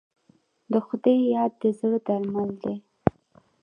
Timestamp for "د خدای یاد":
0.71-1.51